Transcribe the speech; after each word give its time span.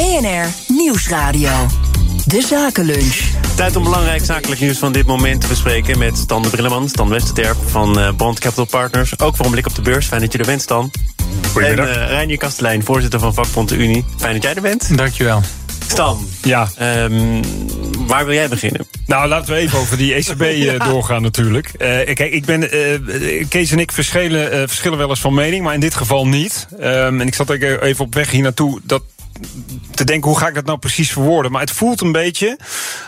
BNR 0.00 0.46
Nieuwsradio. 0.66 1.66
De 2.24 2.42
Zakenlunch. 2.42 3.20
Tijd 3.56 3.76
om 3.76 3.82
belangrijk 3.82 4.24
zakelijk 4.24 4.60
nieuws 4.60 4.78
van 4.78 4.92
dit 4.92 5.06
moment 5.06 5.40
te 5.40 5.46
bespreken 5.46 5.98
met 5.98 6.18
Stan 6.18 6.42
de 6.42 6.48
Brilleman, 6.48 6.88
Stan 6.88 7.08
Westerterp 7.08 7.56
van 7.66 7.98
uh, 7.98 8.12
Bond 8.12 8.38
Capital 8.38 8.64
Partners. 8.64 9.18
Ook 9.18 9.36
voor 9.36 9.44
een 9.44 9.50
blik 9.50 9.66
op 9.66 9.74
de 9.74 9.82
beurs. 9.82 10.06
Fijn 10.06 10.20
dat 10.20 10.32
je 10.32 10.38
er 10.38 10.46
bent, 10.46 10.62
Stan. 10.62 10.90
Goedemiddag. 11.52 11.88
En 11.88 12.02
uh, 12.02 12.08
Reinier 12.08 12.38
Kastelein, 12.38 12.84
voorzitter 12.84 13.20
van 13.20 13.34
vakbond 13.34 13.68
de 13.68 13.76
Unie. 13.76 14.04
Fijn 14.16 14.32
dat 14.32 14.42
jij 14.42 14.54
er 14.54 14.62
bent. 14.62 14.96
Dankjewel. 14.98 15.42
Stan, 15.86 16.28
Ja, 16.42 16.68
um, 17.04 17.40
waar 18.06 18.24
wil 18.24 18.34
jij 18.34 18.48
beginnen? 18.48 18.86
nou 19.06 19.28
laten 19.28 19.54
we 19.54 19.60
even 19.60 19.78
over 19.78 19.96
die 19.96 20.14
ECB 20.14 20.40
eh, 20.42 20.88
doorgaan 20.88 21.22
natuurlijk. 21.22 21.68
Eh, 21.68 22.14
kijk, 22.14 22.20
ik 22.20 22.44
ben, 22.44 22.70
eh, 22.70 23.48
Kees 23.48 23.70
en 23.70 23.78
ik 23.78 23.92
verschillen, 23.92 24.52
eh, 24.52 24.58
verschillen 24.58 24.98
wel 24.98 25.08
eens 25.08 25.20
van 25.20 25.34
mening, 25.34 25.64
maar 25.64 25.74
in 25.74 25.80
dit 25.80 25.94
geval 25.94 26.26
niet. 26.26 26.66
Ehm, 26.80 27.20
en 27.20 27.26
ik 27.26 27.34
zat 27.34 27.50
ook 27.50 27.60
even 27.60 28.04
op 28.04 28.14
weg 28.14 28.30
hier 28.30 28.42
naartoe 28.42 28.80
dat 28.82 29.02
te 29.94 30.04
denken, 30.04 30.28
hoe 30.30 30.38
ga 30.38 30.48
ik 30.48 30.54
dat 30.54 30.64
nou 30.64 30.78
precies 30.78 31.12
verwoorden? 31.12 31.52
Maar 31.52 31.60
het 31.60 31.70
voelt 31.70 32.00
een 32.00 32.12
beetje 32.12 32.58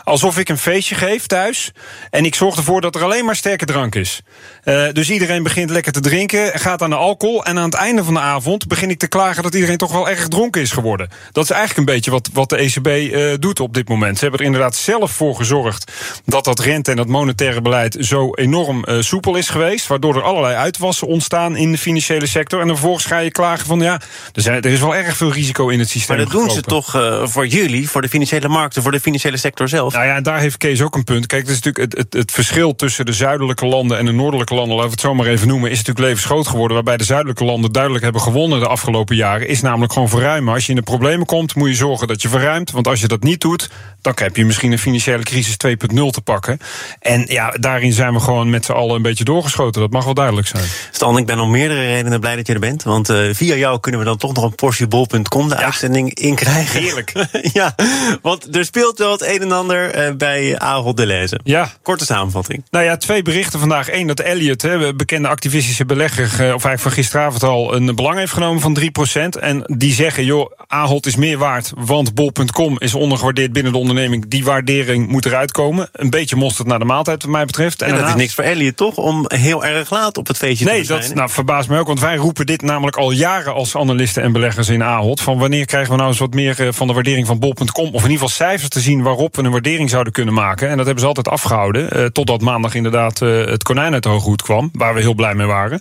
alsof 0.05 0.39
ik 0.39 0.49
een 0.49 0.59
feestje 0.59 0.95
geef 0.95 1.27
thuis. 1.27 1.73
En 2.11 2.25
ik 2.25 2.35
zorg 2.35 2.57
ervoor 2.57 2.81
dat 2.81 2.95
er 2.95 3.03
alleen 3.03 3.25
maar 3.25 3.37
sterke 3.37 3.65
drank 3.65 3.95
is. 3.95 4.23
Uh, 4.65 4.93
dus 4.93 5.11
iedereen 5.11 5.43
begint 5.43 5.71
lekker 5.71 5.93
te 5.93 6.01
drinken, 6.01 6.61
gaat 6.61 6.83
aan 6.83 6.91
de 6.91 6.97
alcohol. 6.97 7.45
En 7.45 7.59
aan 7.59 7.65
het 7.65 7.75
einde 7.75 8.05
van 8.05 8.15
de 8.15 8.21
avond 8.21 8.67
begin 8.67 8.91
ik 8.91 8.99
te 8.99 9.09
klagen 9.09 9.43
dat 9.43 9.55
iedereen 9.55 9.77
toch 9.77 9.93
wel 9.93 10.09
erg 10.09 10.29
dronken 10.29 10.61
is 10.61 10.71
geworden. 10.71 11.09
Dat 11.33 11.45
is 11.45 11.51
eigenlijk 11.51 11.79
een 11.79 11.95
beetje 11.95 12.11
wat, 12.11 12.31
wat 12.33 12.49
de 12.49 12.57
ECB 12.57 12.87
uh, 12.87 13.35
doet 13.39 13.61
op 13.61 13.75
dit 13.75 13.89
moment. 13.89 14.15
Ze 14.15 14.23
hebben 14.23 14.41
er 14.41 14.47
inderdaad 14.47 14.77
zelf 14.77 15.11
voor 15.11 15.37
gezorgd 15.37 15.93
dat 16.25 16.45
dat 16.45 16.59
rente 16.59 16.91
en 16.91 16.97
dat 16.97 17.07
monetaire 17.07 17.61
beleid 17.61 17.97
zo 18.01 18.35
enorm 18.35 18.85
uh, 18.89 19.01
soepel 19.01 19.37
is 19.37 19.49
geweest. 19.49 19.87
Waardoor 19.87 20.17
er 20.17 20.23
allerlei 20.23 20.55
uitwassen 20.55 21.07
ontstaan 21.07 21.57
in 21.57 21.73
de 21.73 21.79
financiële 21.79 22.27
sector. 22.27 22.61
En 22.61 22.69
vervolgens 22.69 23.05
ga 23.05 23.19
je 23.19 23.31
klagen 23.31 23.67
van 23.67 23.81
ja, 23.81 24.01
er, 24.33 24.47
er 24.47 24.67
is 24.67 24.81
wel 24.81 24.95
erg 24.95 25.17
veel 25.17 25.33
risico 25.33 25.69
in 25.69 25.79
het 25.79 25.89
systeem. 25.89 26.22
Dat 26.23 26.41
doen 26.41 26.51
ze 26.51 26.61
toch 26.61 26.97
uh, 26.97 27.27
voor 27.27 27.47
jullie, 27.47 27.89
voor 27.89 28.03
de 28.03 28.09
financiële 28.09 28.49
markten, 28.49 28.83
voor 28.83 28.93
de 28.93 29.01
financiële 29.01 29.37
sector 29.37 29.69
zelf? 29.69 29.93
Nou 29.93 30.07
ja, 30.07 30.17
en 30.17 30.23
daar 30.23 30.39
heeft 30.39 30.57
Kees 30.57 30.83
ook 30.83 30.95
een 30.95 31.05
punt. 31.05 31.27
Kijk, 31.27 31.43
het 31.43 31.51
is 31.51 31.61
natuurlijk 31.61 31.93
het, 31.93 32.05
het, 32.05 32.13
het 32.13 32.33
verschil 32.33 32.75
tussen 32.75 33.07
de 33.07 33.13
zuidelijke 33.13 33.67
landen 33.67 33.99
en 33.99 34.07
de 34.07 34.13
noordelijke 34.13 34.55
landen, 34.55 34.77
laten 34.77 34.91
we 34.91 34.95
het 34.95 35.01
zo 35.01 35.15
maar 35.15 35.27
even 35.27 35.49
noemen, 35.49 35.71
is 35.71 35.77
natuurlijk 35.77 36.07
levensgroot 36.07 36.47
geworden. 36.47 36.75
Waarbij 36.75 36.97
de 36.97 37.05
zuidelijke 37.05 37.45
landen 37.45 37.73
duidelijk 37.73 38.05
hebben 38.05 38.23
gewonnen 38.23 38.61
de 38.61 38.69
afgelopen 38.69 39.17
jaren. 39.17 39.49
Is 39.49 39.61
namelijk 39.61 39.93
gewoon 39.93 40.09
verruimen. 40.09 40.55
Als 40.55 40.65
je 40.65 40.71
in 40.71 40.77
de 40.77 40.83
problemen 40.83 41.27
komt, 41.27 41.55
moet 41.55 41.69
je 41.69 41.75
zorgen 41.75 42.07
dat 42.07 42.23
je 42.23 42.29
verruimt. 42.29 42.71
Want 42.71 42.89
als 42.89 43.01
je 43.01 43.09
dat 43.09 43.23
niet 43.23 43.41
doet, 43.41 43.71
dan 44.03 44.13
heb 44.17 44.37
je 44.37 44.45
misschien 44.45 44.73
een 44.73 44.79
financiële 44.79 45.23
crisis 45.23 45.57
2.0 45.67 45.77
te 46.11 46.21
pakken. 46.25 46.59
En 46.99 47.25
ja, 47.29 47.51
daarin 47.51 47.93
zijn 47.93 48.13
we 48.13 48.21
gewoon 48.21 48.51
met 48.51 48.65
z'n 48.65 48.73
allen 48.73 48.97
een 48.97 49.03
beetje 49.03 49.25
doorgeschoten. 49.25 49.81
Dat 49.81 49.91
mag 49.91 50.05
wel 50.05 50.15
duidelijk 50.15 50.47
zijn. 50.47 50.65
Stan, 50.91 51.19
ik 51.19 51.27
ben 51.27 51.39
om 51.39 51.51
meerdere 51.51 51.81
redenen 51.81 52.21
blij 52.21 52.37
dat 52.37 52.47
je 52.47 52.53
er 52.53 52.61
bent. 52.61 52.83
Want 52.83 53.11
uh, 53.11 53.35
via 53.35 53.55
jou 53.55 53.81
kunnen 53.81 54.01
we 54.01 54.07
dan 54.07 54.17
toch 54.17 54.33
nog 54.33 54.45
een 54.45 54.55
portiebol.com 54.55 55.49
de 55.49 55.55
ja. 55.55 55.63
uitzending 55.63 56.12
inkrijgen. 56.19 56.83
Heerlijk. 56.83 57.13
ja, 57.53 57.75
want 58.23 58.57
er 58.57 58.65
speelt 58.65 58.99
wel 58.99 59.13
het 59.13 59.23
een 59.23 59.41
en 59.41 59.53
ander 59.53 60.09
uh, 60.09 60.15
bij 60.15 60.59
Ahold 60.59 60.97
Deleuze. 60.97 61.41
Ja. 61.45 61.73
Korte 61.83 62.05
samenvatting. 62.05 62.65
Nou 62.71 62.85
ja, 62.85 62.97
twee 62.97 63.23
berichten 63.23 63.59
vandaag. 63.59 63.93
Eén, 63.93 64.07
dat 64.07 64.21
Elliot, 64.21 64.63
hè, 64.63 64.95
bekende 64.95 65.29
activistische 65.29 65.85
belegger, 65.85 66.25
of 66.25 66.41
eigenlijk 66.41 66.81
van 66.81 66.93
gisteravond 66.93 67.43
al, 67.43 67.75
een 67.75 67.95
belang 67.95 68.19
heeft 68.19 68.33
genomen 68.33 68.61
van 68.61 68.79
3%. 68.81 69.41
En 69.41 69.63
die 69.77 69.93
zeggen, 69.93 70.25
joh, 70.25 70.53
Ahold 70.67 71.07
is 71.07 71.17
meer 71.17 71.39
waard, 71.39 71.73
want 71.77 72.15
bol.com 72.15 72.77
is 72.79 72.95
ondergewaardeerd 72.95 73.53
binnen 73.53 73.73
de 73.73 73.79
onderneming. 73.79 74.29
Die 74.29 74.45
waardering 74.45 75.09
moet 75.09 75.27
eruit 75.27 75.53
komen. 75.53 75.89
Een 75.93 76.11
beetje 76.11 76.37
mosterd 76.37 76.69
naar 76.69 76.79
de 76.79 76.85
maaltijd, 76.85 77.23
wat 77.23 77.33
mij 77.33 77.45
betreft. 77.45 77.83
En, 77.83 77.89
en 77.89 77.95
dat 77.95 78.01
daarnaast... 78.01 78.17
is 78.17 78.23
niks 78.23 78.35
voor 78.35 78.45
Elliot, 78.45 78.77
toch? 78.77 78.97
Om 78.97 79.25
heel 79.29 79.65
erg 79.65 79.91
laat 79.91 80.19
op 80.19 80.27
het 80.27 80.37
feestje 80.37 80.65
nee, 80.65 80.81
te 80.81 80.85
zijn. 80.85 80.99
Nee, 80.99 81.09
dat 81.09 81.17
nou, 81.17 81.31
verbaast 81.31 81.69
mij 81.69 81.79
ook, 81.79 81.87
want 81.87 82.01
wij 82.01 82.17
roepen 82.17 82.47
dit 82.47 82.63
namelijk 82.63 82.97
al 82.97 83.11
jaren 83.11 83.55
als 83.55 83.77
analisten 83.77 84.23
en 84.23 84.33
beleggers 84.33 84.69
in 84.69 84.83
Ahold. 84.83 85.21
Van 85.21 85.39
wanneer 85.39 85.65
krijgen 85.65 85.91
we 85.91 85.97
nou 85.97 86.02
eens 86.09 86.19
wat 86.19 86.35
meer 86.35 86.75
van 86.75 86.87
de 86.87 86.93
waardering 86.93 87.27
van 87.27 87.39
bol.com, 87.39 87.87
of 87.87 88.05
in 88.05 88.11
ieder 88.11 88.11
geval 88.11 88.29
cijfers 88.29 88.69
te 88.69 88.81
zien 88.81 89.03
waarop 89.03 89.37
we 89.37 89.43
een 89.43 89.51
waardering 89.51 89.91
zouden 89.91 90.13
kunnen 90.13 90.35
maken. 90.35 90.69
En 90.69 90.77
dat 90.77 90.85
hebben 90.85 91.03
ze 91.03 91.09
altijd 91.09 91.29
afgehouden, 91.29 91.97
uh, 91.97 92.05
totdat 92.05 92.41
maandag 92.41 92.75
inderdaad 92.75 93.21
uh, 93.21 93.45
het 93.45 93.63
konijn 93.63 93.93
uit 93.93 94.03
de 94.03 94.09
hoge 94.09 94.29
hoed 94.29 94.43
kwam, 94.43 94.71
waar 94.73 94.95
we 94.95 95.01
heel 95.01 95.15
blij 95.15 95.35
mee 95.35 95.47
waren. 95.47 95.81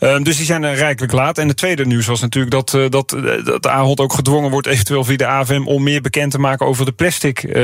Uh, 0.00 0.18
dus 0.22 0.36
die 0.36 0.46
zijn 0.46 0.62
er 0.62 0.74
rijkelijk 0.74 1.12
laat. 1.12 1.38
En 1.38 1.48
het 1.48 1.56
tweede 1.56 1.86
nieuws 1.86 2.06
was 2.06 2.20
natuurlijk 2.20 2.54
dat, 2.54 2.90
dat, 2.90 3.16
dat 3.44 3.66
Ahold 3.66 4.00
ook 4.00 4.12
gedwongen 4.12 4.50
wordt, 4.50 4.66
eventueel 4.66 5.04
via 5.04 5.16
de 5.16 5.26
AFM, 5.26 5.62
om 5.64 5.82
meer 5.82 6.00
bekend 6.00 6.30
te 6.30 6.38
maken 6.38 6.66
over 6.66 6.84
de 6.84 6.92
plastic 6.92 7.56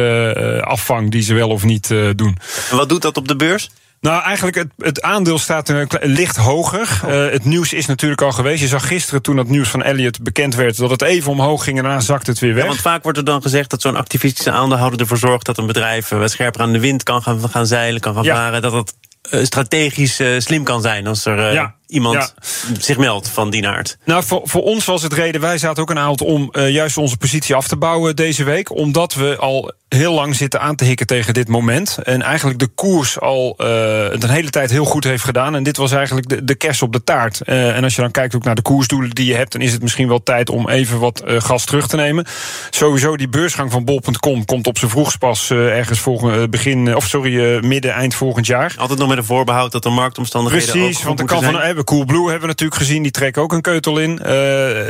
afvang 0.61 1.11
die 1.11 1.23
ze 1.23 1.35
wel 1.35 1.49
of 1.49 1.65
niet 1.65 1.89
doen. 2.17 2.37
En 2.71 2.77
wat 2.77 2.89
doet 2.89 3.03
dat 3.03 3.17
op 3.17 3.29
de 3.29 3.37
beurs? 3.37 3.71
Nou, 4.01 4.23
eigenlijk 4.23 4.57
het, 4.57 4.69
het 4.79 5.03
aandeel 5.03 5.39
staat 5.39 5.69
een 5.69 5.89
licht 6.03 6.37
hoger. 6.37 7.01
Oh. 7.05 7.11
Uh, 7.11 7.31
het 7.31 7.45
nieuws 7.45 7.73
is 7.73 7.87
natuurlijk 7.87 8.23
al 8.23 8.33
geweest. 8.33 8.61
Je 8.61 8.69
zag 8.69 8.87
gisteren 8.87 9.23
toen 9.23 9.37
dat 9.37 9.49
nieuws 9.49 9.69
van 9.69 9.83
Elliot 9.83 10.23
bekend 10.23 10.55
werd... 10.55 10.77
dat 10.77 10.91
het 10.91 11.03
even 11.03 11.31
omhoog 11.31 11.65
ging 11.65 11.77
en 11.77 11.83
daarna 11.83 12.01
zakte 12.01 12.31
het 12.31 12.41
weer 12.41 12.55
weg. 12.55 12.63
Ja, 12.63 12.69
want 12.69 12.81
vaak 12.81 13.03
wordt 13.03 13.19
er 13.19 13.25
dan 13.25 13.43
gezegd 13.43 13.71
dat 13.71 13.81
zo'n 13.81 13.97
activistische 13.97 14.51
aandeelhouder 14.51 15.01
ervoor 15.01 15.19
zorgt... 15.19 15.47
dat 15.47 15.59
een 15.59 15.67
bedrijf 15.67 16.09
wat 16.09 16.31
scherper 16.31 16.61
aan 16.61 16.73
de 16.73 16.81
wind 16.81 17.03
kan 17.03 17.23
gaan, 17.23 17.49
gaan 17.49 17.67
zeilen, 17.67 18.01
kan 18.01 18.15
gaan 18.15 18.25
ja. 18.25 18.35
varen... 18.35 18.63
dat 18.63 18.73
het 18.73 18.95
uh, 19.31 19.45
strategisch 19.45 20.21
uh, 20.21 20.41
slim 20.41 20.65
kan 20.65 20.81
zijn 20.81 21.07
als 21.07 21.25
er 21.25 21.53
ja. 21.53 21.75
Iemand 21.91 22.15
ja. 22.15 22.31
zich 22.79 22.99
meldt 22.99 23.29
van 23.29 23.51
die 23.51 23.69
aard. 23.69 23.99
Nou, 24.05 24.25
voor, 24.25 24.41
voor 24.45 24.63
ons 24.63 24.85
was 24.85 25.03
het 25.03 25.13
reden, 25.13 25.41
wij 25.41 25.59
zaten 25.59 25.83
ook 25.83 25.91
een 25.91 25.99
avond 25.99 26.21
om 26.21 26.49
uh, 26.53 26.71
juist 26.71 26.97
onze 26.97 27.17
positie 27.17 27.55
af 27.55 27.69
te 27.69 27.77
bouwen 27.77 28.17
deze 28.17 28.45
week. 28.45 28.77
Omdat 28.77 29.15
we 29.15 29.37
al 29.37 29.73
heel 29.89 30.13
lang 30.13 30.37
zitten 30.37 30.61
aan 30.61 30.77
te 30.77 30.85
hikken 30.85 31.07
tegen 31.07 31.35
dit 31.35 31.49
moment. 31.49 31.99
En 32.03 32.23
eigenlijk 32.23 32.59
de 32.59 32.67
koers 32.67 33.21
al 33.21 33.57
uh, 33.59 33.67
een 34.11 34.29
hele 34.29 34.51
tijd 34.51 34.71
heel 34.71 34.85
goed 34.85 35.05
heeft 35.05 35.25
gedaan. 35.25 35.55
En 35.55 35.63
dit 35.63 35.77
was 35.77 35.93
eigenlijk 35.93 36.29
de, 36.29 36.45
de 36.45 36.55
kers 36.55 36.83
op 36.83 36.93
de 36.93 37.05
taart. 37.05 37.41
Uh, 37.45 37.77
en 37.77 37.85
als 37.85 37.95
je 37.95 38.01
dan 38.01 38.11
kijkt 38.11 38.35
ook 38.35 38.45
naar 38.45 38.55
de 38.55 38.63
koersdoelen 38.63 39.11
die 39.11 39.27
je 39.27 39.35
hebt, 39.35 39.53
dan 39.53 39.61
is 39.61 39.73
het 39.73 39.83
misschien 39.83 40.09
wel 40.09 40.23
tijd 40.23 40.51
om 40.51 40.69
even 40.69 40.99
wat 40.99 41.23
gas 41.27 41.65
terug 41.65 41.89
te 41.89 41.97
nemen. 41.97 42.27
Sowieso 42.71 43.17
die 43.17 43.29
beursgang 43.29 43.71
van 43.71 43.85
bol.com 43.85 44.45
komt 44.45 44.67
op 44.67 44.79
zijn 44.79 44.91
vroegst 44.91 45.19
pas 45.19 45.51
ergens 45.51 46.01
volgend 46.01 46.51
begin, 46.51 46.97
of 46.97 47.07
sorry, 47.07 47.65
midden, 47.67 47.93
eind 47.93 48.15
volgend 48.15 48.47
jaar. 48.47 48.75
Altijd 48.77 48.99
nog 48.99 49.09
met 49.09 49.19
een 49.19 49.25
voorbehoud 49.25 49.73
dat 49.73 49.83
de 49.83 49.91
marktomstandigheden. 49.91 50.73
Precies, 50.73 51.03
want 51.03 51.19
de 51.19 51.25
kan 51.25 51.43
van 51.43 51.61
hebben 51.61 51.80
Coolblue 51.85 52.23
hebben 52.23 52.41
we 52.41 52.47
natuurlijk 52.47 52.81
gezien, 52.81 53.03
die 53.03 53.13
trekken 53.13 53.43
ook 53.43 53.53
een 53.53 53.61
keutel 53.61 53.99
in. 53.99 54.11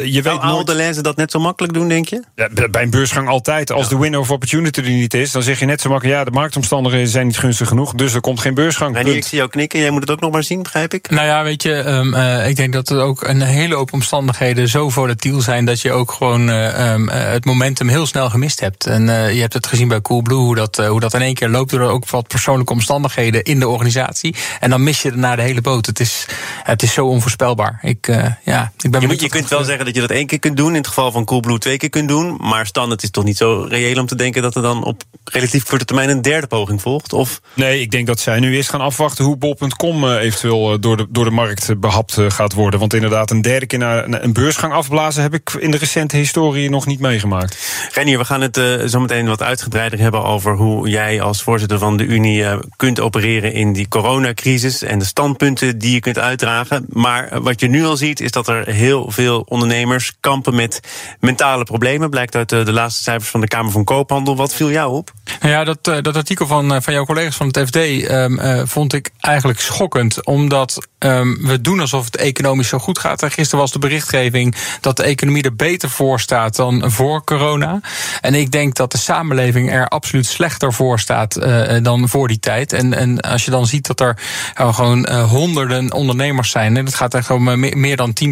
je 0.04 0.20
weet 0.22 0.42
nooit... 0.42 0.66
de 0.66 0.74
lenzen 0.74 1.02
dat 1.02 1.16
net 1.16 1.30
zo 1.30 1.38
makkelijk 1.38 1.72
doen, 1.72 1.88
denk 1.88 2.08
je? 2.08 2.22
Ja, 2.34 2.48
bij 2.70 2.82
een 2.82 2.90
beursgang 2.90 3.28
altijd. 3.28 3.72
Als 3.72 3.88
ja. 3.88 3.88
de 3.88 3.98
window 3.98 4.20
of 4.20 4.30
opportunity 4.30 4.80
niet 4.80 5.14
is, 5.14 5.30
dan 5.30 5.42
zeg 5.42 5.58
je 5.58 5.64
net 5.64 5.80
zo 5.80 5.88
makkelijk... 5.88 6.18
ja, 6.18 6.24
de 6.24 6.30
marktomstandigheden 6.30 7.08
zijn 7.08 7.26
niet 7.26 7.38
gunstig 7.38 7.68
genoeg... 7.68 7.92
dus 7.94 8.14
er 8.14 8.20
komt 8.20 8.40
geen 8.40 8.54
beursgang. 8.54 9.02
Nee, 9.02 9.16
ik 9.16 9.24
zie 9.24 9.38
jou 9.38 9.50
knikken. 9.50 9.80
Jij 9.80 9.90
moet 9.90 10.00
het 10.00 10.10
ook 10.10 10.20
nog 10.20 10.32
maar 10.32 10.42
zien, 10.42 10.62
begrijp 10.62 10.94
ik? 10.94 11.10
Nou 11.10 11.26
ja, 11.26 11.42
weet 11.42 11.62
je, 11.62 11.74
um, 11.74 12.14
uh, 12.14 12.48
ik 12.48 12.56
denk 12.56 12.72
dat 12.72 12.88
er 12.88 13.00
ook 13.00 13.22
een 13.22 13.40
hele 13.40 13.74
hoop 13.74 13.92
omstandigheden... 13.92 14.68
zo 14.68 14.88
volatiel 14.88 15.40
zijn 15.40 15.64
dat 15.64 15.80
je 15.80 15.92
ook 15.92 16.12
gewoon 16.12 16.48
uh, 16.48 16.92
um, 16.92 17.08
uh, 17.08 17.14
het 17.14 17.44
momentum 17.44 17.88
heel 17.88 18.06
snel 18.06 18.30
gemist 18.30 18.60
hebt. 18.60 18.86
En 18.86 19.04
je 19.34 19.40
hebt 19.40 19.54
het 19.54 19.66
gezien 19.66 19.88
bij 19.88 20.00
Coolblue, 20.00 20.38
hoe 20.38 20.54
dat, 20.54 20.76
hoe 20.76 21.00
dat 21.00 21.14
in 21.14 21.22
één 21.22 21.34
keer 21.34 21.48
loopt... 21.48 21.70
door 21.70 21.80
ook 21.80 22.08
wat 22.08 22.28
persoonlijke 22.28 22.72
omstandigheden 22.72 23.42
in 23.42 23.58
de 23.58 23.68
organisatie. 23.68 24.34
En 24.60 24.70
dan 24.70 24.82
mis 24.82 25.02
je 25.02 25.10
daarna 25.10 25.36
de 25.36 25.42
hele 25.42 25.60
boot. 25.60 25.86
Het 25.86 26.00
is, 26.00 26.26
het 26.62 26.79
is 26.82 26.92
zo 26.92 27.06
onvoorspelbaar. 27.06 27.78
Ik, 27.82 28.06
ja, 28.44 28.72
ik 28.80 28.90
ben 28.90 29.00
je, 29.00 29.06
moet, 29.06 29.20
je 29.20 29.28
kunt 29.28 29.48
wel 29.48 29.64
zeggen 29.64 29.84
dat 29.84 29.94
je 29.94 30.00
dat 30.00 30.10
één 30.10 30.26
keer 30.26 30.38
kunt 30.38 30.56
doen... 30.56 30.68
in 30.68 30.74
het 30.74 30.86
geval 30.86 31.12
van 31.12 31.24
Coolblue 31.24 31.58
twee 31.58 31.76
keer 31.76 31.90
kunt 31.90 32.08
doen... 32.08 32.36
maar 32.40 32.66
Stan, 32.66 32.90
het 32.90 33.02
is 33.02 33.10
toch 33.10 33.24
niet 33.24 33.36
zo 33.36 33.66
reëel 33.68 34.00
om 34.00 34.06
te 34.06 34.14
denken... 34.14 34.42
dat 34.42 34.54
er 34.54 34.62
dan 34.62 34.84
op 34.84 35.02
relatief 35.24 35.64
korte 35.64 35.84
termijn 35.84 36.08
een 36.08 36.22
derde 36.22 36.46
poging 36.46 36.80
volgt? 36.80 37.12
Of? 37.12 37.40
Nee, 37.54 37.80
ik 37.80 37.90
denk 37.90 38.06
dat 38.06 38.20
zij 38.20 38.40
nu 38.40 38.54
eerst 38.54 38.70
gaan 38.70 38.80
afwachten 38.80 39.24
hoe 39.24 39.36
bol.com 39.36 40.08
eventueel 40.08 40.80
door 40.80 40.96
de, 40.96 41.06
door 41.08 41.24
de 41.24 41.30
markt 41.30 41.80
behapt 41.80 42.16
gaat 42.28 42.52
worden. 42.52 42.80
Want 42.80 42.94
inderdaad, 42.94 43.30
een 43.30 43.42
derde 43.42 43.66
keer 43.66 43.78
naar 43.78 44.22
een 44.22 44.32
beursgang 44.32 44.72
afblazen 44.72 45.22
heb 45.22 45.34
ik 45.34 45.52
in 45.58 45.70
de 45.70 45.76
recente 45.76 46.16
historie 46.16 46.70
nog 46.70 46.86
niet 46.86 47.00
meegemaakt. 47.00 47.88
Renier, 47.92 48.18
we 48.18 48.24
gaan 48.24 48.40
het 48.40 48.56
uh, 48.56 48.86
zo 48.86 49.00
meteen 49.00 49.26
wat 49.26 49.42
uitgebreider 49.42 49.98
hebben 49.98 50.24
over 50.24 50.56
hoe 50.56 50.88
jij 50.88 51.20
als 51.20 51.42
voorzitter 51.42 51.78
van 51.78 51.96
de 51.96 52.04
Unie 52.04 52.40
uh, 52.40 52.58
kunt 52.76 53.00
opereren 53.00 53.52
in 53.52 53.72
die 53.72 53.88
coronacrisis 53.88 54.82
en 54.82 54.98
de 54.98 55.04
standpunten 55.04 55.78
die 55.78 55.92
je 55.92 56.00
kunt 56.00 56.18
uitdragen. 56.18 56.69
Maar 56.88 57.42
wat 57.42 57.60
je 57.60 57.68
nu 57.68 57.84
al 57.84 57.96
ziet, 57.96 58.20
is 58.20 58.30
dat 58.30 58.48
er 58.48 58.68
heel 58.68 59.10
veel 59.10 59.44
ondernemers 59.48 60.12
kampen 60.20 60.54
met 60.54 60.80
mentale 61.20 61.64
problemen. 61.64 62.10
Blijkt 62.10 62.34
uit 62.34 62.48
de, 62.48 62.62
de 62.62 62.72
laatste 62.72 63.02
cijfers 63.02 63.30
van 63.30 63.40
de 63.40 63.48
Kamer 63.48 63.72
van 63.72 63.84
Koophandel. 63.84 64.36
Wat 64.36 64.54
viel 64.54 64.70
jou 64.70 64.92
op? 64.94 65.12
Ja, 65.40 65.64
dat, 65.64 65.84
dat 65.84 66.16
artikel 66.16 66.46
van, 66.46 66.82
van 66.82 66.92
jouw 66.92 67.04
collega's 67.04 67.36
van 67.36 67.46
het 67.46 67.68
FD 67.68 67.76
um, 67.76 68.38
uh, 68.38 68.62
vond 68.64 68.92
ik 68.92 69.10
eigenlijk 69.20 69.60
schokkend. 69.60 70.26
Omdat 70.26 70.88
um, 70.98 71.38
we 71.46 71.60
doen 71.60 71.80
alsof 71.80 72.04
het 72.04 72.16
economisch 72.16 72.68
zo 72.68 72.78
goed 72.78 72.98
gaat. 72.98 73.22
En 73.22 73.30
gisteren 73.30 73.60
was 73.60 73.72
de 73.72 73.78
berichtgeving 73.78 74.54
dat 74.80 74.96
de 74.96 75.02
economie 75.02 75.42
er 75.42 75.56
beter 75.56 75.90
voor 75.90 76.20
staat 76.20 76.56
dan 76.56 76.90
voor 76.90 77.24
corona. 77.24 77.80
En 78.20 78.34
ik 78.34 78.50
denk 78.50 78.74
dat 78.74 78.92
de 78.92 78.98
samenleving 78.98 79.72
er 79.72 79.88
absoluut 79.88 80.26
slechter 80.26 80.72
voor 80.72 80.98
staat 80.98 81.34
dan 81.82 82.08
voor 82.08 82.28
die 82.28 82.38
tijd. 82.38 82.72
En, 82.72 82.94
en 82.94 83.20
als 83.20 83.44
je 83.44 83.50
dan 83.50 83.66
ziet 83.66 83.86
dat 83.86 84.00
er 84.00 84.18
gewoon 84.54 85.08
honderden 85.10 85.92
ondernemers 85.92 86.50
zijn. 86.50 86.76
En 86.76 86.84
dat 86.84 86.94
gaat 86.94 87.14
echt 87.14 87.26
gewoon 87.26 87.60
meer 87.80 87.96
dan 87.96 88.12
10%, 88.24 88.28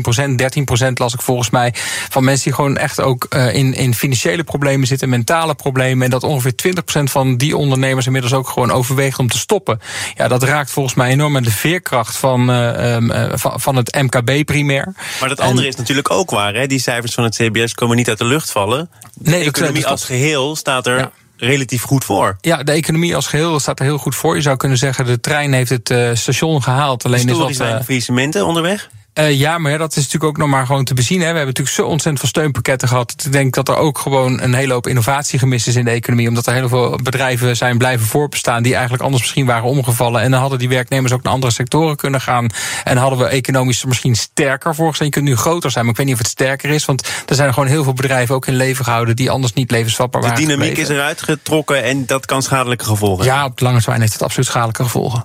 13% 0.86 0.92
las 0.94 1.14
ik 1.14 1.20
volgens 1.20 1.50
mij. 1.50 1.74
Van 2.08 2.24
mensen 2.24 2.44
die 2.44 2.54
gewoon 2.54 2.76
echt 2.76 3.00
ook 3.00 3.24
in, 3.52 3.74
in 3.74 3.94
financiële 3.94 4.44
problemen 4.44 4.86
zitten, 4.86 5.08
mentale 5.08 5.54
problemen. 5.54 6.04
En 6.04 6.10
dat 6.10 6.22
ongeveer 6.22 6.54
20% 6.97 6.97
van 7.06 7.36
die 7.36 7.56
ondernemers 7.56 8.06
inmiddels 8.06 8.34
ook 8.34 8.48
gewoon 8.48 8.70
overweegt 8.70 9.18
om 9.18 9.28
te 9.28 9.38
stoppen. 9.38 9.80
Ja, 10.14 10.28
dat 10.28 10.42
raakt 10.42 10.70
volgens 10.70 10.94
mij 10.94 11.10
enorm 11.10 11.32
met 11.32 11.44
de 11.44 11.50
veerkracht 11.50 12.16
van, 12.16 12.50
uh, 12.50 12.96
van, 13.32 13.60
van, 13.60 13.76
het 13.76 13.94
MKB 13.94 14.44
primair. 14.44 14.94
Maar 15.20 15.28
dat 15.28 15.40
andere 15.40 15.68
is 15.68 15.76
natuurlijk 15.76 16.10
ook 16.10 16.30
waar. 16.30 16.54
Hè? 16.54 16.66
Die 16.66 16.78
cijfers 16.78 17.14
van 17.14 17.24
het 17.24 17.34
CBS 17.34 17.74
komen 17.74 17.96
niet 17.96 18.08
uit 18.08 18.18
de 18.18 18.24
lucht 18.24 18.50
vallen. 18.50 18.90
De 19.14 19.30
nee, 19.30 19.44
economie 19.44 19.86
als 19.86 20.04
geheel 20.04 20.56
staat 20.56 20.86
er 20.86 21.10
relatief 21.36 21.82
goed 21.82 22.04
voor. 22.04 22.36
Ja, 22.40 22.62
de 22.62 22.72
economie 22.72 23.14
als 23.14 23.26
geheel 23.26 23.60
staat 23.60 23.78
er 23.78 23.84
heel 23.84 23.98
goed 23.98 24.14
voor. 24.14 24.36
Je 24.36 24.42
zou 24.42 24.56
kunnen 24.56 24.78
zeggen, 24.78 25.06
de 25.06 25.20
trein 25.20 25.52
heeft 25.52 25.70
het 25.70 25.90
uh, 25.90 26.10
station 26.14 26.62
gehaald. 26.62 27.04
Alleen 27.04 27.28
is 27.28 27.36
wat, 27.36 27.50
uh, 27.50 27.80
faillissementen 27.84 28.46
onderweg? 28.46 28.90
Uh, 29.18 29.32
ja, 29.32 29.58
maar 29.58 29.78
dat 29.78 29.90
is 29.90 29.96
natuurlijk 29.96 30.24
ook 30.24 30.36
nog 30.36 30.48
maar 30.48 30.66
gewoon 30.66 30.84
te 30.84 30.94
bezien. 30.94 31.20
Hè. 31.20 31.30
We 31.30 31.36
hebben 31.36 31.46
natuurlijk 31.46 31.76
zo 31.76 31.82
ontzettend 31.82 32.18
veel 32.18 32.28
steunpakketten 32.28 32.88
gehad. 32.88 33.14
Ik 33.24 33.32
denk 33.32 33.54
dat 33.54 33.68
er 33.68 33.76
ook 33.76 33.98
gewoon 33.98 34.40
een 34.40 34.54
hele 34.54 34.72
hoop 34.72 34.86
innovatie 34.86 35.38
gemist 35.38 35.66
is 35.66 35.76
in 35.76 35.84
de 35.84 35.90
economie. 35.90 36.28
Omdat 36.28 36.46
er 36.46 36.54
heel 36.54 36.68
veel 36.68 36.98
bedrijven 37.02 37.56
zijn 37.56 37.78
blijven 37.78 38.06
voorbestaan 38.06 38.62
die 38.62 38.72
eigenlijk 38.72 39.02
anders 39.02 39.22
misschien 39.22 39.46
waren 39.46 39.68
omgevallen. 39.68 40.20
En 40.20 40.30
dan 40.30 40.40
hadden 40.40 40.58
die 40.58 40.68
werknemers 40.68 41.12
ook 41.12 41.22
naar 41.22 41.32
andere 41.32 41.52
sectoren 41.52 41.96
kunnen 41.96 42.20
gaan. 42.20 42.46
En 42.84 42.96
hadden 42.96 43.18
we 43.18 43.24
economisch 43.24 43.84
misschien 43.84 44.16
sterker 44.16 44.74
voorgestaan. 44.74 45.06
Je 45.06 45.12
kunt 45.12 45.24
nu 45.24 45.36
groter 45.36 45.70
zijn, 45.70 45.84
maar 45.84 45.92
ik 45.92 45.98
weet 45.98 46.06
niet 46.06 46.16
of 46.16 46.22
het 46.22 46.30
sterker 46.30 46.70
is. 46.70 46.84
Want 46.84 47.08
er 47.26 47.34
zijn 47.34 47.52
gewoon 47.54 47.68
heel 47.68 47.84
veel 47.84 47.92
bedrijven 47.92 48.34
ook 48.34 48.46
in 48.46 48.56
leven 48.56 48.84
gehouden 48.84 49.16
die 49.16 49.30
anders 49.30 49.52
niet 49.52 49.70
levensvatbaar 49.70 50.22
waren. 50.22 50.36
De 50.36 50.46
dynamiek 50.46 50.76
is 50.76 50.88
eruit 50.88 51.22
getrokken 51.22 51.82
en 51.84 52.06
dat 52.06 52.26
kan 52.26 52.42
schadelijke 52.42 52.84
gevolgen. 52.84 53.24
Ja, 53.24 53.44
op 53.44 53.58
de 53.58 53.64
lange 53.64 53.78
termijn 53.78 54.00
heeft 54.00 54.12
het 54.12 54.22
absoluut 54.22 54.46
schadelijke 54.46 54.82
gevolgen. 54.82 55.24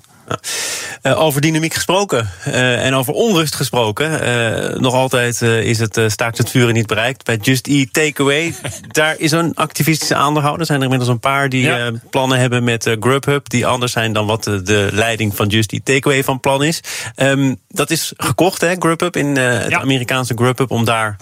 Uh, 1.03 1.19
over 1.19 1.41
dynamiek 1.41 1.73
gesproken 1.73 2.29
uh, 2.47 2.85
en 2.85 2.93
over 2.93 3.13
onrust 3.13 3.55
gesproken. 3.55 4.27
Uh, 4.27 4.79
nog 4.79 4.93
altijd 4.93 5.41
is 5.41 5.79
het 5.79 6.01
staakt 6.07 6.37
het 6.37 6.49
vuren 6.49 6.73
niet 6.73 6.87
bereikt. 6.87 7.23
Bij 7.23 7.37
Just 7.41 7.67
Eat 7.67 7.93
Takeaway, 7.93 8.53
daar 8.87 9.15
is 9.17 9.31
een 9.31 9.55
activistische 9.55 10.15
aandeelhouder. 10.15 10.59
Er 10.59 10.65
zijn 10.65 10.77
er 10.77 10.83
inmiddels 10.83 11.11
een 11.11 11.19
paar 11.19 11.49
die 11.49 11.61
ja. 11.61 11.91
plannen 12.09 12.39
hebben 12.39 12.63
met 12.63 12.95
Grubhub... 12.99 13.49
die 13.49 13.65
anders 13.65 13.91
zijn 13.91 14.13
dan 14.13 14.25
wat 14.25 14.43
de, 14.43 14.89
leiding 14.91 15.35
van 15.35 15.47
Just 15.47 15.71
Eat 15.71 15.85
Takeaway 15.85 16.23
van 16.23 16.39
plan 16.39 16.63
is. 16.63 16.79
Um, 17.15 17.55
dat 17.67 17.89
is 17.89 18.13
gekocht, 18.17 18.61
hè, 18.61 18.75
Grubhub, 18.79 19.15
in 19.15 19.35
het 19.37 19.69
ja. 19.69 19.79
Amerikaanse 19.79 20.33
Grubhub... 20.35 20.71
om 20.71 20.85
daar 20.85 21.15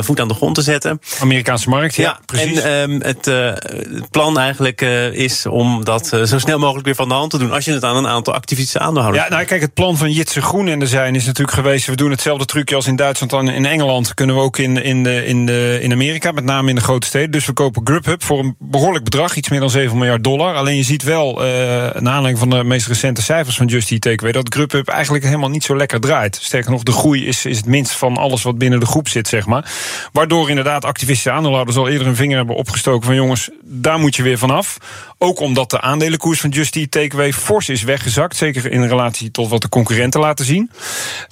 voet 0.00 0.20
aan 0.20 0.28
de 0.28 0.34
grond 0.34 0.54
te 0.54 0.62
zetten. 0.62 1.00
Amerikaanse 1.20 1.68
markt, 1.68 1.94
ja, 1.94 2.02
ja 2.02 2.18
precies. 2.26 2.60
En 2.60 2.90
um, 2.90 3.00
het, 3.02 3.24
het, 3.24 4.10
plan 4.10 4.38
eigenlijk 4.38 4.80
is 5.12 5.46
om 5.46 5.84
dat 5.84 6.06
zo 6.06 6.38
snel 6.38 6.58
mogelijk 6.58 6.84
weer 6.84 6.94
van 6.94 7.08
de 7.08 7.14
hand 7.14 7.30
te 7.30 7.38
doen... 7.38 7.52
als 7.52 7.64
je 7.64 7.72
het 7.72 7.84
aan 7.84 7.96
een 7.96 8.08
aantal 8.08 8.34
activistische 8.40 8.78
aandeelhouders. 8.78 9.24
Ja, 9.24 9.30
nou 9.30 9.44
kijk, 9.44 9.60
het 9.60 9.74
plan 9.74 9.96
van 9.96 10.10
Jitse 10.10 10.42
Groen 10.42 10.68
in 10.68 10.78
de 10.78 10.86
zijn 10.86 11.14
is 11.14 11.26
natuurlijk 11.26 11.56
geweest... 11.56 11.86
we 11.86 11.96
doen 11.96 12.10
hetzelfde 12.10 12.44
trucje 12.44 12.74
als 12.74 12.86
in 12.86 12.96
Duitsland 12.96 13.32
en 13.32 13.54
in 13.54 13.66
Engeland... 13.66 14.14
kunnen 14.14 14.36
we 14.36 14.42
ook 14.42 14.58
in, 14.58 14.76
in, 14.76 15.02
de, 15.02 15.26
in, 15.26 15.46
de, 15.46 15.78
in 15.82 15.92
Amerika, 15.92 16.32
met 16.32 16.44
name 16.44 16.68
in 16.68 16.74
de 16.74 16.80
grote 16.80 17.06
steden. 17.06 17.30
Dus 17.30 17.46
we 17.46 17.52
kopen 17.52 17.86
Grubhub 17.86 18.22
voor 18.24 18.38
een 18.38 18.54
behoorlijk 18.58 19.04
bedrag, 19.04 19.34
iets 19.34 19.48
meer 19.48 19.60
dan 19.60 19.70
7 19.70 19.98
miljard 19.98 20.24
dollar. 20.24 20.54
Alleen 20.54 20.76
je 20.76 20.82
ziet 20.82 21.02
wel, 21.02 21.44
uh, 21.44 21.46
naar 21.46 21.92
aanleiding 21.94 22.38
van 22.38 22.50
de 22.50 22.64
meest 22.64 22.86
recente 22.86 23.22
cijfers 23.22 23.56
van 23.56 23.66
Just 23.66 23.90
Eat 23.90 24.00
Takeaway... 24.00 24.32
dat 24.32 24.54
Grubhub 24.54 24.88
eigenlijk 24.88 25.24
helemaal 25.24 25.50
niet 25.50 25.64
zo 25.64 25.76
lekker 25.76 26.00
draait. 26.00 26.38
Sterker 26.42 26.70
nog, 26.70 26.82
de 26.82 26.92
groei 26.92 27.26
is, 27.26 27.44
is 27.44 27.56
het 27.56 27.66
minst 27.66 27.92
van 27.92 28.16
alles 28.16 28.42
wat 28.42 28.58
binnen 28.58 28.80
de 28.80 28.86
groep 28.86 29.08
zit, 29.08 29.28
zeg 29.28 29.46
maar. 29.46 29.70
Waardoor 30.12 30.48
inderdaad 30.48 30.84
activistische 30.84 31.30
aandeelhouders 31.30 31.76
al 31.76 31.88
eerder 31.88 32.06
een 32.06 32.16
vinger 32.16 32.36
hebben 32.36 32.56
opgestoken... 32.56 33.06
van 33.06 33.14
jongens, 33.14 33.50
daar 33.62 33.98
moet 33.98 34.16
je 34.16 34.22
weer 34.22 34.38
vanaf. 34.38 34.78
Ook 35.18 35.40
omdat 35.40 35.70
de 35.70 35.80
aandelenkoers 35.80 36.40
van 36.40 36.50
Just 36.50 36.76
Eat 36.76 36.90
Takeaway 36.90 37.32
fors 37.32 37.68
is 37.68 37.82
weggezakt. 37.82 38.29
Zeker 38.34 38.70
in 38.70 38.88
relatie 38.88 39.30
tot 39.30 39.48
wat 39.48 39.62
de 39.62 39.68
concurrenten 39.68 40.20
laten 40.20 40.44
zien. 40.44 40.70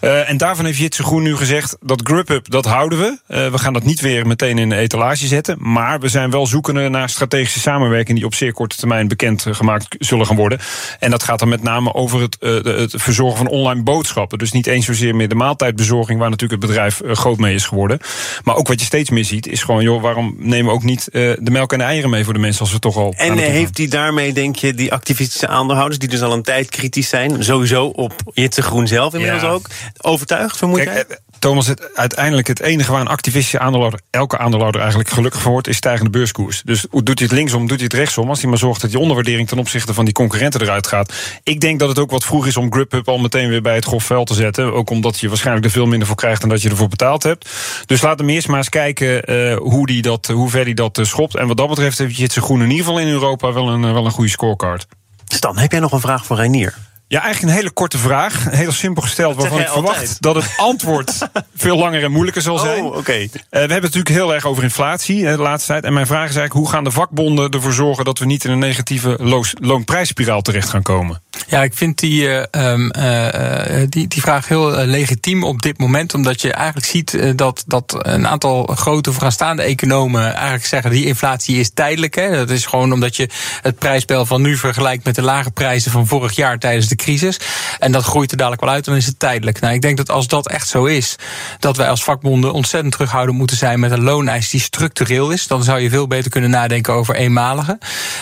Uh, 0.00 0.30
en 0.30 0.36
daarvan 0.36 0.64
heeft 0.64 0.78
Jitse 0.78 1.02
Groen 1.02 1.22
nu 1.22 1.36
gezegd 1.36 1.76
dat 1.80 2.00
Grubhub, 2.04 2.50
dat 2.50 2.64
houden 2.64 2.98
we. 2.98 3.18
Uh, 3.28 3.50
we 3.50 3.58
gaan 3.58 3.72
dat 3.72 3.84
niet 3.84 4.00
weer 4.00 4.26
meteen 4.26 4.58
in 4.58 4.68
de 4.68 4.76
etalage 4.76 5.26
zetten. 5.26 5.56
Maar 5.58 6.00
we 6.00 6.08
zijn 6.08 6.30
wel 6.30 6.46
zoekende 6.46 6.88
naar 6.88 7.08
strategische 7.08 7.60
samenwerking... 7.60 8.16
die 8.16 8.26
op 8.26 8.34
zeer 8.34 8.52
korte 8.52 8.76
termijn 8.76 9.08
bekend 9.08 9.46
gemaakt 9.50 9.96
zullen 9.98 10.26
gaan 10.26 10.36
worden. 10.36 10.58
En 10.98 11.10
dat 11.10 11.22
gaat 11.22 11.38
dan 11.38 11.48
met 11.48 11.62
name 11.62 11.94
over 11.94 12.20
het, 12.20 12.36
uh, 12.40 12.64
het 12.64 12.94
verzorgen 12.96 13.36
van 13.36 13.48
online 13.48 13.82
boodschappen. 13.82 14.38
Dus 14.38 14.52
niet 14.52 14.66
eens 14.66 14.86
zozeer 14.86 15.16
meer 15.16 15.28
de 15.28 15.34
maaltijdbezorging... 15.34 16.18
waar 16.18 16.30
natuurlijk 16.30 16.62
het 16.62 16.70
bedrijf 16.70 17.00
groot 17.04 17.38
mee 17.38 17.54
is 17.54 17.66
geworden. 17.66 17.98
Maar 18.44 18.56
ook 18.56 18.68
wat 18.68 18.80
je 18.80 18.86
steeds 18.86 19.10
meer 19.10 19.24
ziet, 19.24 19.46
is 19.46 19.62
gewoon... 19.62 19.82
joh, 19.82 20.02
waarom 20.02 20.34
nemen 20.38 20.66
we 20.66 20.72
ook 20.72 20.82
niet 20.82 21.08
de 21.12 21.50
melk 21.50 21.72
en 21.72 21.78
de 21.78 21.84
eieren 21.84 22.10
mee 22.10 22.24
voor 22.24 22.32
de 22.32 22.38
mensen... 22.38 22.60
als 22.60 22.72
we 22.72 22.78
toch 22.78 22.96
al... 22.96 23.14
En 23.16 23.38
heeft 23.38 23.78
hij 23.78 23.88
daarmee, 23.88 24.32
denk 24.32 24.56
je, 24.56 24.74
die 24.74 24.92
activistische 24.92 25.48
aandeelhouders... 25.48 25.98
die 25.98 26.08
dus 26.08 26.22
al 26.22 26.32
een 26.32 26.42
tijd 26.42 26.68
kritisch 26.68 26.87
zijn 26.96 27.44
sowieso 27.44 27.86
op 27.86 28.12
Jitse 28.32 28.62
Groen 28.62 28.86
zelf 28.86 29.14
inmiddels 29.14 29.42
ook. 29.42 29.66
Overtuigd, 30.00 30.56
vermoed 30.56 30.82
jij? 30.82 31.04
Eh, 31.04 31.16
Thomas, 31.38 31.66
het, 31.66 31.94
uiteindelijk 31.94 32.46
het 32.46 32.60
enige 32.60 32.92
waar 32.92 33.00
een 33.00 33.08
activistische 33.08 33.58
aandeelhouder, 33.58 34.00
elke 34.10 34.38
aandeelhouder 34.38 34.80
eigenlijk 34.80 35.10
gelukkig 35.10 35.42
van 35.42 35.52
wordt, 35.52 35.68
is 35.68 35.76
stijgende 35.76 36.10
beurskoers. 36.10 36.62
Dus 36.64 36.86
doet 36.90 37.18
hij 37.18 37.28
het 37.28 37.32
linksom, 37.32 37.66
doet 37.66 37.76
hij 37.76 37.84
het 37.84 37.92
rechtsom, 37.92 38.28
als 38.28 38.40
hij 38.40 38.48
maar 38.48 38.58
zorgt 38.58 38.80
dat 38.80 38.90
die 38.90 38.98
onderwaardering 38.98 39.48
ten 39.48 39.58
opzichte 39.58 39.94
van 39.94 40.04
die 40.04 40.14
concurrenten 40.14 40.60
eruit 40.60 40.86
gaat. 40.86 41.12
Ik 41.42 41.60
denk 41.60 41.78
dat 41.78 41.88
het 41.88 41.98
ook 41.98 42.10
wat 42.10 42.24
vroeg 42.24 42.46
is 42.46 42.56
om 42.56 42.72
Grubhub 42.72 43.08
al 43.08 43.18
meteen 43.18 43.48
weer 43.48 43.62
bij 43.62 43.74
het 43.74 43.84
grof 43.84 44.04
veld 44.04 44.26
te 44.26 44.34
zetten. 44.34 44.72
Ook 44.72 44.90
omdat 44.90 45.18
je 45.18 45.28
waarschijnlijk 45.28 45.66
er 45.66 45.72
veel 45.72 45.86
minder 45.86 46.06
voor 46.06 46.16
krijgt 46.16 46.40
dan 46.40 46.50
dat 46.50 46.62
je 46.62 46.68
ervoor 46.68 46.88
betaald 46.88 47.22
hebt. 47.22 47.50
Dus 47.86 48.02
laat 48.02 48.18
hem 48.18 48.28
eerst 48.28 48.48
maar 48.48 48.58
eens 48.58 48.68
kijken 48.68 49.30
uh, 49.30 49.56
hoe, 49.56 49.86
die 49.86 50.02
dat, 50.02 50.26
hoe 50.26 50.50
ver 50.50 50.64
hij 50.64 50.74
dat 50.74 50.98
uh, 50.98 51.04
schopt. 51.04 51.36
En 51.36 51.46
wat 51.46 51.56
dat 51.56 51.68
betreft 51.68 51.98
heeft 51.98 52.16
Jitse 52.16 52.40
Groen 52.40 52.62
in 52.62 52.70
ieder 52.70 52.84
geval 52.84 53.00
in 53.00 53.08
Europa 53.08 53.52
wel 53.52 53.68
een, 53.68 53.92
wel 53.92 54.04
een 54.04 54.10
goede 54.10 54.30
scorecard. 54.30 54.86
Stan, 55.28 55.58
heb 55.58 55.70
jij 55.72 55.80
nog 55.80 55.92
een 55.92 56.00
vraag 56.00 56.26
voor 56.26 56.36
Reinier? 56.36 56.87
Ja, 57.08 57.22
eigenlijk 57.22 57.52
een 57.52 57.58
hele 57.58 57.72
korte 57.72 57.98
vraag. 57.98 58.44
Heel 58.50 58.72
simpel 58.72 59.02
gesteld, 59.02 59.36
waarvan 59.36 59.60
ik 59.60 59.68
verwacht 59.68 60.22
dat 60.22 60.34
het 60.34 60.54
antwoord 60.56 61.18
veel 61.56 61.76
langer 61.76 62.04
en 62.04 62.10
moeilijker 62.10 62.42
zal 62.42 62.58
zijn. 62.58 62.82
Oh, 62.82 62.96
oké. 62.96 63.12
Uh, 63.12 63.28
we 63.28 63.58
hebben 63.58 63.72
het 63.72 63.82
natuurlijk 63.82 64.08
heel 64.08 64.34
erg 64.34 64.44
over 64.44 64.62
inflatie 64.62 65.24
de 65.24 65.38
laatste 65.38 65.72
tijd. 65.72 65.84
En 65.84 65.92
mijn 65.92 66.06
vraag 66.06 66.28
is 66.28 66.36
eigenlijk: 66.36 66.54
hoe 66.54 66.68
gaan 66.68 66.84
de 66.84 66.90
vakbonden 66.90 67.50
ervoor 67.50 67.72
zorgen 67.72 68.04
dat 68.04 68.18
we 68.18 68.26
niet 68.26 68.44
in 68.44 68.50
een 68.50 68.58
negatieve 68.58 69.42
loonprijsspiraal 69.60 70.42
terecht 70.42 70.68
gaan 70.68 70.82
komen? 70.82 71.22
Ja, 71.46 71.62
ik 71.62 71.74
vind 71.74 71.98
die, 71.98 72.22
uh, 72.22 72.42
uh, 72.56 73.86
die, 73.88 74.08
die 74.08 74.22
vraag 74.22 74.48
heel 74.48 74.70
legitiem 74.70 75.44
op 75.44 75.62
dit 75.62 75.78
moment. 75.78 76.14
Omdat 76.14 76.40
je 76.40 76.52
eigenlijk 76.52 76.86
ziet 76.86 77.38
dat, 77.38 77.64
dat 77.66 77.94
een 77.98 78.26
aantal 78.26 78.66
grote 78.66 79.12
vooraanstaande 79.12 79.62
economen 79.62 80.34
eigenlijk 80.34 80.66
zeggen: 80.66 80.90
die 80.90 81.06
inflatie 81.06 81.56
is 81.56 81.70
tijdelijk. 81.74 82.14
Hè. 82.14 82.30
Dat 82.30 82.50
is 82.50 82.66
gewoon 82.66 82.92
omdat 82.92 83.16
je 83.16 83.28
het 83.62 83.78
prijsspel 83.78 84.26
van 84.26 84.42
nu 84.42 84.56
vergelijkt 84.56 85.04
met 85.04 85.14
de 85.14 85.22
lage 85.22 85.50
prijzen 85.50 85.90
van 85.90 86.06
vorig 86.06 86.32
jaar 86.32 86.58
tijdens 86.58 86.88
de 86.88 86.96
crisis. 86.98 87.40
En 87.78 87.92
dat 87.92 88.04
groeit 88.04 88.30
er 88.30 88.36
dadelijk 88.36 88.62
wel 88.62 88.70
uit, 88.70 88.84
dan 88.84 88.96
is 88.96 89.06
het 89.06 89.18
tijdelijk. 89.18 89.60
Nou, 89.60 89.74
ik 89.74 89.82
denk 89.82 89.96
dat 89.96 90.10
als 90.10 90.26
dat 90.26 90.48
echt 90.48 90.68
zo 90.68 90.84
is, 90.84 91.16
dat 91.58 91.76
wij 91.76 91.88
als 91.88 92.04
vakbonden 92.04 92.52
ontzettend 92.52 92.92
terughouden 92.92 93.34
moeten 93.34 93.56
zijn 93.56 93.80
met 93.80 93.90
een 93.90 94.02
looneis 94.02 94.50
die 94.50 94.60
structureel 94.60 95.30
is. 95.30 95.46
Dan 95.46 95.62
zou 95.62 95.80
je 95.80 95.90
veel 95.90 96.06
beter 96.06 96.30
kunnen 96.30 96.50
nadenken 96.50 96.94
over 96.94 97.14
eenmalige. 97.14 97.78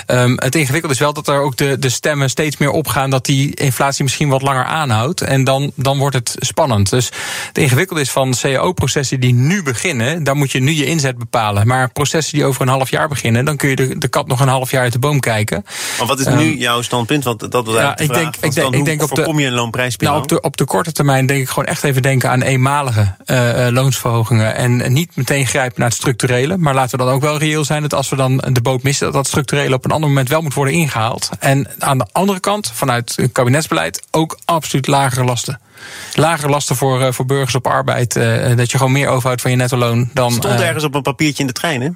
Um, 0.06 0.34
het 0.40 0.54
ingewikkeld 0.54 0.92
is 0.92 0.98
wel 0.98 1.12
dat 1.12 1.28
er 1.28 1.40
ook 1.40 1.56
de, 1.56 1.78
de 1.78 1.88
stemmen 1.88 2.30
steeds 2.30 2.56
meer 2.56 2.70
opgaan 2.70 3.10
dat 3.10 3.24
die 3.24 3.54
inflatie 3.54 4.04
misschien 4.04 4.28
wat 4.28 4.42
langer 4.42 4.64
aanhoudt. 4.64 5.20
En 5.20 5.44
dan, 5.44 5.72
dan 5.74 5.98
wordt 5.98 6.16
het 6.16 6.36
spannend. 6.38 6.90
Dus 6.90 7.10
het 7.46 7.58
ingewikkelde 7.58 8.02
is 8.02 8.10
van 8.10 8.34
cao-processen 8.40 9.20
die 9.20 9.34
nu 9.34 9.62
beginnen, 9.62 10.24
daar 10.24 10.36
moet 10.36 10.52
je 10.52 10.60
nu 10.60 10.72
je 10.72 10.86
inzet 10.86 11.18
bepalen. 11.18 11.66
Maar 11.66 11.90
processen 11.92 12.34
die 12.34 12.44
over 12.44 12.62
een 12.62 12.68
half 12.68 12.90
jaar 12.90 13.08
beginnen, 13.08 13.44
dan 13.44 13.56
kun 13.56 13.68
je 13.68 13.76
de, 13.76 13.98
de 13.98 14.08
kat 14.08 14.26
nog 14.26 14.40
een 14.40 14.48
half 14.48 14.70
jaar 14.70 14.82
uit 14.82 14.92
de 14.92 14.98
boom 14.98 15.20
kijken. 15.20 15.64
Maar 15.98 16.06
wat 16.06 16.20
is 16.20 16.26
nu 16.26 16.50
um, 16.50 16.56
jouw 16.56 16.82
standpunt? 16.82 17.24
Want 17.24 17.50
dat 17.50 17.66
was 17.66 17.74
ja, 17.74 17.98
ik 17.98 18.12
denk, 18.12 18.36
ik 18.40 18.54
denk, 18.54 18.65
ik 18.74 18.84
denk 18.84 19.02
op 19.02 19.14
de, 19.14 19.32
je 19.36 19.46
een 19.46 19.52
loonprijsspiraal? 19.52 20.12
Nou, 20.12 20.24
op, 20.24 20.30
de, 20.30 20.40
op 20.40 20.56
de 20.56 20.64
korte 20.64 20.92
termijn 20.92 21.26
denk 21.26 21.40
ik 21.40 21.48
gewoon 21.48 21.64
echt 21.64 21.84
even 21.84 22.02
denken 22.02 22.30
aan 22.30 22.42
eenmalige 22.42 23.14
uh, 23.26 23.66
loonsverhogingen. 23.70 24.54
En 24.54 24.92
niet 24.92 25.16
meteen 25.16 25.46
grijpen 25.46 25.80
naar 25.80 25.88
het 25.88 25.98
structurele. 25.98 26.56
Maar 26.56 26.74
laten 26.74 26.98
we 26.98 27.04
dan 27.04 27.14
ook 27.14 27.20
wel 27.20 27.38
reëel 27.38 27.64
zijn 27.64 27.82
dat 27.82 27.94
als 27.94 28.08
we 28.08 28.16
dan 28.16 28.44
de 28.52 28.60
boot 28.60 28.82
missen, 28.82 29.06
dat 29.06 29.14
dat 29.14 29.26
structurele 29.26 29.74
op 29.74 29.84
een 29.84 29.90
ander 29.90 30.08
moment 30.08 30.28
wel 30.28 30.42
moet 30.42 30.54
worden 30.54 30.74
ingehaald. 30.74 31.30
En 31.38 31.68
aan 31.78 31.98
de 31.98 32.06
andere 32.12 32.40
kant, 32.40 32.70
vanuit 32.74 33.16
het 33.16 33.32
kabinetsbeleid, 33.32 34.02
ook 34.10 34.38
absoluut 34.44 34.86
lagere 34.86 35.24
lasten. 35.24 35.60
Lagere 36.14 36.48
lasten 36.48 36.76
voor, 36.76 37.00
uh, 37.00 37.12
voor 37.12 37.26
burgers 37.26 37.54
op 37.54 37.66
arbeid. 37.66 38.16
Uh, 38.16 38.56
dat 38.56 38.70
je 38.70 38.76
gewoon 38.76 38.92
meer 38.92 39.08
overhoudt 39.08 39.40
van 39.40 39.50
je 39.50 39.56
netto 39.56 39.76
loon 39.76 40.10
dan. 40.12 40.32
Stond 40.32 40.60
ergens 40.60 40.84
op 40.84 40.94
een 40.94 41.02
papiertje 41.02 41.40
in 41.40 41.46
de 41.46 41.52
trein, 41.52 41.80
hè? 41.80 41.88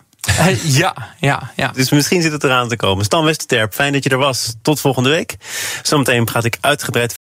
Ja, 0.62 0.94
ja, 1.18 1.52
ja. 1.56 1.68
Dus 1.68 1.90
misschien 1.90 2.22
zit 2.22 2.32
het 2.32 2.44
eraan 2.44 2.68
te 2.68 2.76
komen. 2.76 3.04
Stan 3.04 3.24
Westerterp, 3.24 3.74
fijn 3.74 3.92
dat 3.92 4.04
je 4.04 4.10
er 4.10 4.18
was. 4.18 4.54
Tot 4.62 4.80
volgende 4.80 5.08
week. 5.08 5.36
Zometeen 5.82 6.28
gaat 6.28 6.44
ik 6.44 6.58
uitgebreid 6.60 7.12